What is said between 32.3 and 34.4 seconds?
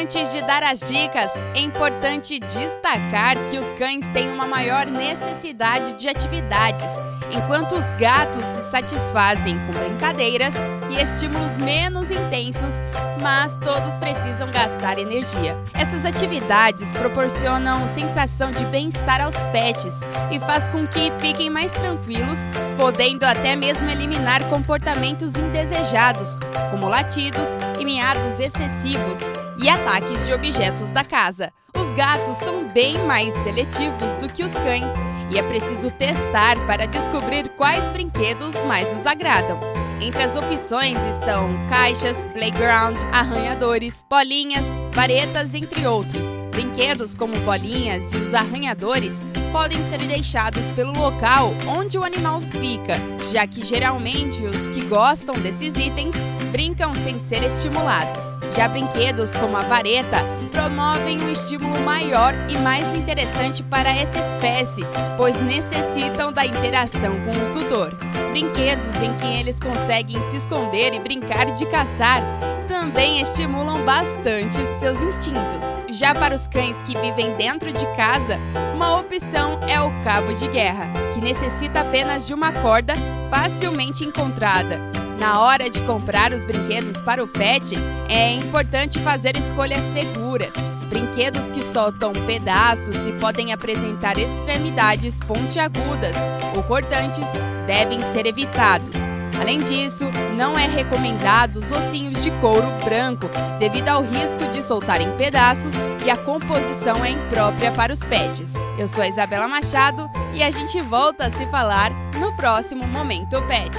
são bem mais seletivos do